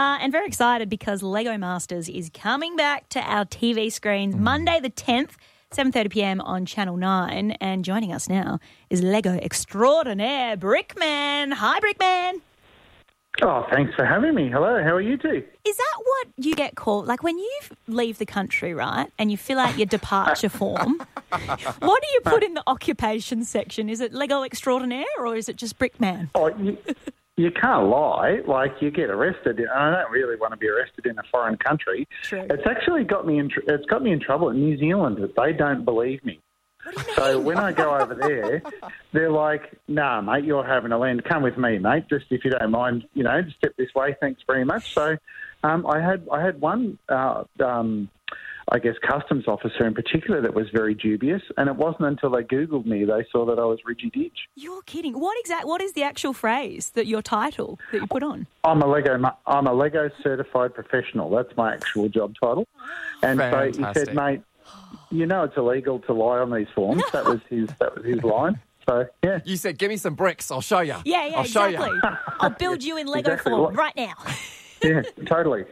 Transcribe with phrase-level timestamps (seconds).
[0.00, 4.80] Uh, and very excited because Lego Masters is coming back to our TV screens Monday
[4.80, 5.32] the 10th,
[5.72, 6.40] 7.30 p.m.
[6.40, 7.50] on Channel 9.
[7.60, 11.52] And joining us now is Lego extraordinaire Brickman.
[11.52, 12.40] Hi, Brickman.
[13.42, 14.48] Oh, thanks for having me.
[14.48, 15.44] Hello, how are you two?
[15.66, 17.06] Is that what you get called?
[17.06, 20.96] Like when you leave the country, right, and you fill out your departure form,
[21.28, 23.90] what do you put in the occupation section?
[23.90, 26.30] Is it Lego extraordinaire or is it just Brickman?
[26.34, 26.78] Oh, you,
[27.40, 28.40] you can't lie.
[28.46, 29.58] Like you get arrested.
[29.60, 32.06] And I don't really want to be arrested in a foreign country.
[32.22, 32.46] True.
[32.50, 33.48] It's actually got me in.
[33.48, 35.18] tr- It's got me in trouble in New Zealand.
[35.36, 36.40] They don't believe me.
[37.14, 38.62] So when I go over there,
[39.12, 41.24] they're like, "Nah, mate, you're having a land.
[41.24, 42.04] Come with me, mate.
[42.08, 44.16] Just if you don't mind, you know, just step this way.
[44.20, 45.16] Thanks very much." So,
[45.62, 48.08] um, I had I had one, uh, um,
[48.72, 52.42] I guess, customs officer in particular that was very dubious, and it wasn't until they
[52.42, 54.48] googled me they saw that I was Reggie Ditch.
[54.54, 55.18] You're kidding.
[55.18, 55.66] What exact?
[55.66, 58.46] What is the actual phrase that your title that you put on?
[58.64, 59.20] I'm a Lego.
[59.46, 61.30] I'm a Lego certified professional.
[61.30, 62.66] That's my actual job title.
[63.22, 64.42] And so he said, "Mate,
[65.10, 67.68] you know it's illegal to lie on these forms." That was his.
[67.80, 68.60] That was his line.
[68.88, 70.50] So yeah, You said, give me some bricks.
[70.50, 70.96] I'll show you.
[71.04, 71.88] Yeah, yeah, I'll exactly.
[71.88, 72.00] you.
[72.40, 74.14] I'll build you in Lego Exactly form right now.
[74.82, 75.64] yeah, totally.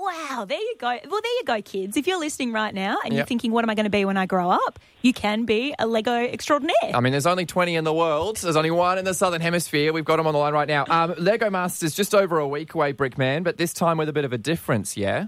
[0.00, 0.86] Wow, there you go.
[0.86, 1.96] Well, there you go, kids.
[1.98, 3.28] If you're listening right now and you're Yep.
[3.28, 4.78] thinking, what am I going to be when I grow up?
[5.02, 6.74] You can be a Lego extraordinaire.
[6.94, 8.38] I mean, there's only 20 in the world.
[8.38, 9.92] There's only one in the Southern Hemisphere.
[9.92, 10.86] We've got them on the line right now.
[10.88, 14.24] Um, Lego Masters just over a week away, Brickman, but this time with a bit
[14.24, 15.26] of a difference, yeah?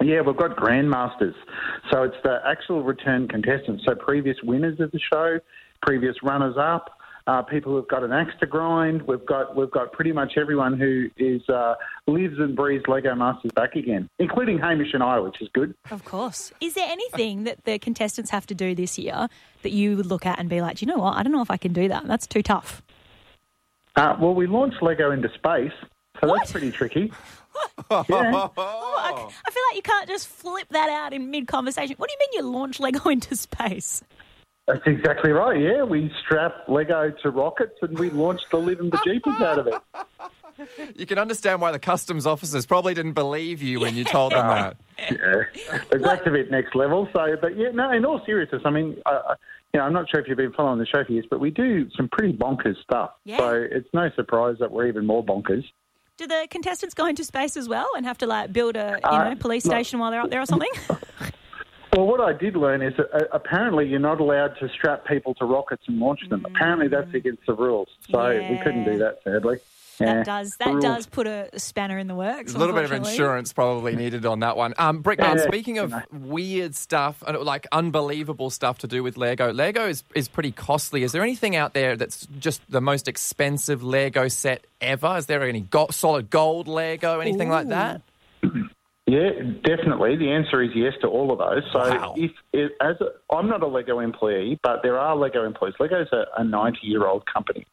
[0.00, 1.34] Yeah, we've got grandmasters.
[1.90, 3.84] So it's the actual return contestants.
[3.86, 5.40] So previous winners of the show,
[5.82, 6.90] previous runners up,
[7.26, 9.02] uh, people who've got an axe to grind.
[9.02, 11.74] We've got we've got pretty much everyone who is uh,
[12.06, 15.74] lives and breathes Lego Masters back again, including Hamish and I, which is good.
[15.90, 16.52] Of course.
[16.60, 19.28] Is there anything that the contestants have to do this year
[19.62, 21.16] that you would look at and be like, "Do you know what?
[21.16, 22.06] I don't know if I can do that.
[22.06, 22.82] That's too tough.
[23.96, 25.72] Uh, well, we launched Lego into space,
[26.20, 26.38] so What?
[26.40, 27.10] that's pretty tricky.
[27.90, 28.02] yeah.
[28.10, 29.10] Oh, I,
[29.46, 31.96] I feel like you can't just flip that out in mid conversation.
[31.96, 34.02] What do you mean you launch Lego into space?
[34.66, 35.60] That's exactly right.
[35.60, 39.74] Yeah, we strapped Lego to rockets and we launched the living bejeepers out of it.
[40.94, 44.46] You can understand why the customs officers probably didn't believe you when you told them
[44.48, 44.76] that.
[45.10, 47.06] Yeah, but that's a bit next level.
[47.14, 47.90] So, but yeah, no.
[47.92, 49.34] In all seriousness, I mean, uh, uh,
[49.74, 51.50] you know, I'm not sure if you've been following the show for years, but we
[51.50, 53.10] do some pretty bonkers stuff.
[53.24, 53.36] Yeah.
[53.36, 55.64] So it's no surprise that we're even more bonkers.
[56.16, 59.08] Do the contestants go into space as well and have to like build a you
[59.10, 59.72] Uh, know police no.
[59.74, 60.70] station while they're up there or something?
[61.96, 65.34] Well, what I did learn is that uh, apparently you're not allowed to strap people
[65.36, 66.44] to rockets and launch them.
[66.44, 67.88] Apparently that's against the rules.
[68.10, 69.56] So we couldn't do that, sadly.
[69.98, 70.16] Yeah.
[70.16, 72.54] That does that does put a spanner in the works.
[72.54, 74.74] A little bit of insurance probably needed on that one.
[74.76, 75.46] Um, Brickman, Yeah.
[75.46, 80.28] speaking of weird stuff, uh, like unbelievable stuff to do with Lego, Lego is, is
[80.28, 81.02] pretty costly.
[81.02, 85.16] Is there anything out there that's just the most expensive Lego set ever?
[85.16, 88.02] Is there any go- solid gold Lego, anything like that?
[89.08, 89.30] Yeah,
[89.62, 90.16] definitely.
[90.16, 91.62] The answer is yes to all of those.
[91.72, 92.14] So, Wow.
[92.16, 95.76] if, if as a, I'm not a Lego employee, but there are Lego employees.
[95.78, 97.66] Lego's a, a 90 year old company,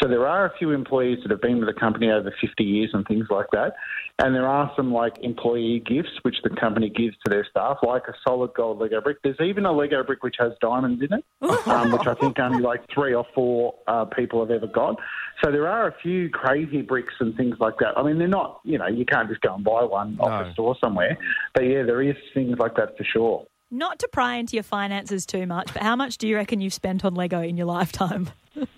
[0.00, 2.90] so there are a few employees that have been with the company over 50 years
[2.92, 3.74] and things like that.
[4.20, 8.02] And there are some like employee gifts which the company gives to their staff, like
[8.08, 9.18] a solid gold Lego brick.
[9.22, 11.24] There's even a Lego brick which has diamonds in it,
[11.68, 14.96] um, which I think only like three or four uh, people have ever got.
[15.44, 17.96] So there are a few crazy bricks and things like that.
[17.96, 20.50] I mean, they're not, you know, you can't just go and buy one off No.
[20.50, 21.16] a store somewhere.
[21.54, 23.46] But yeah, there is things like that for sure.
[23.70, 26.72] Not to pry into your finances too much, but how much do you reckon you've
[26.74, 28.30] spent on Lego in your lifetime?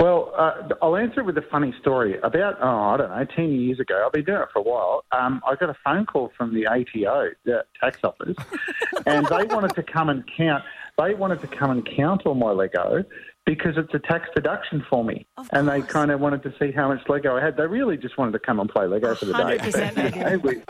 [0.00, 2.18] Well, uh, I'll answer it with a funny story.
[2.22, 5.04] About, oh, I don't know, 10 years ago, I've been doing it for a while,
[5.12, 8.36] um, I got a phone call from the ATO, the tax office,
[9.06, 10.64] and they wanted to come and count,
[10.98, 13.04] they wanted to come and count all my Lego
[13.46, 15.26] because it's a tax deduction for me.
[15.52, 17.56] And they kind of wanted to see how much Lego I had.
[17.56, 19.58] They really just wanted to come and play Lego for the day.
[19.58, 20.62] 100% they You know, we-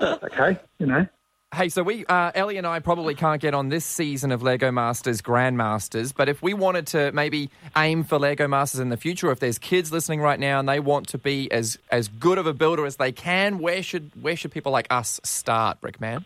[0.26, 1.06] okay, you know.
[1.54, 4.70] Hey, so we, uh, Ellie and I probably can't get on this season of Lego
[4.70, 9.30] Masters Grandmasters, but if we wanted to maybe aim for Lego Masters in the future,
[9.30, 12.46] if there's kids listening right now and they want to be as as good of
[12.46, 16.22] a builder as they can, where should where should people like us start, Brickman?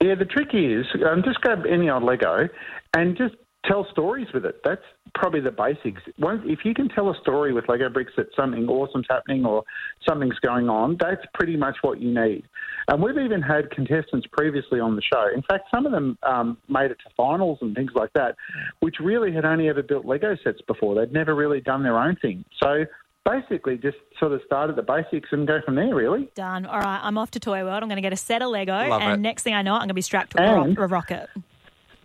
[0.00, 2.48] Yeah, the trick is um, just grab any old Lego
[2.94, 3.34] and just
[3.64, 4.60] tell stories with it.
[4.64, 4.82] That's
[5.14, 6.02] probably the basics.
[6.18, 9.62] Once, if you can tell a story with Lego bricks that something awesome's happening or
[10.08, 12.44] something's going on, that's pretty much what you need.
[12.88, 15.26] And we've even had contestants previously on the show.
[15.34, 18.36] In fact, some of them um, made it to finals and things like that,
[18.80, 20.94] which really had only ever built Lego sets before.
[20.94, 22.44] They'd never really done their own thing.
[22.62, 22.84] So
[23.24, 26.30] basically, just sort of start at the basics and go from there, really.
[26.36, 26.66] Done.
[26.66, 27.82] All right, I'm off to Toy World.
[27.82, 29.16] I'm going to get a set of Lego, Love and it.
[29.20, 31.28] next thing I know, I'm going to be strapped to a, And- a rocket.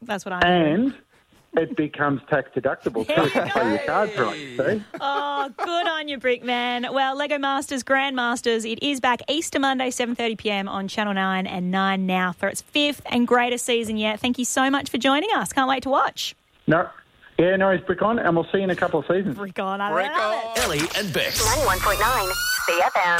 [0.01, 0.41] That's what I'm
[0.81, 0.93] doing.
[1.53, 4.37] And it becomes tax deductible too if you play your cards right.
[4.57, 4.83] See?
[5.01, 6.93] Oh, good on you, Brickman.
[6.93, 10.69] Well, Lego Masters Grandmasters, it is back Easter Monday, 7.30 p.m.
[10.69, 14.19] on Channel 9 and 9Now for its fifth and greatest season yet.
[14.21, 15.51] Thank you so much for joining us.
[15.51, 16.35] Can't wait to watch.
[16.67, 16.87] No,
[17.37, 19.35] yeah, no, it's Brick on, and we'll see you in a couple of seasons.
[19.35, 19.81] Brick on.
[19.81, 20.59] I Brick love it.
[20.59, 20.63] on.
[20.63, 21.41] Ellie and Bex.
[21.43, 22.31] 91.9
[22.65, 23.19] Sea FM.